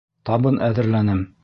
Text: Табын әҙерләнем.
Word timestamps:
Табын 0.29 0.57
әҙерләнем. 0.69 1.25